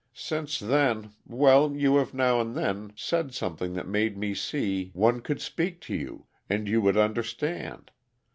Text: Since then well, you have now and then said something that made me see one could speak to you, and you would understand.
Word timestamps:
Since 0.15 0.57
then 0.57 1.11
well, 1.27 1.75
you 1.75 1.97
have 1.97 2.11
now 2.11 2.41
and 2.41 2.55
then 2.57 2.91
said 2.95 3.35
something 3.35 3.73
that 3.73 3.87
made 3.87 4.17
me 4.17 4.33
see 4.33 4.89
one 4.95 5.21
could 5.21 5.39
speak 5.41 5.79
to 5.81 5.95
you, 5.95 6.25
and 6.49 6.67
you 6.67 6.81
would 6.81 6.97
understand. 6.97 7.91